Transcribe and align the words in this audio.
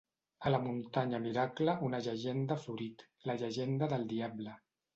A 0.45 0.51
la 0.53 0.59
muntanya 0.61 1.19
miracle 1.25 1.75
una 1.89 2.01
llegenda 2.07 2.59
ha 2.59 2.63
florit: 2.65 3.07
la 3.31 3.39
llegenda 3.45 3.95
del 3.95 4.11
diable. 4.17 4.61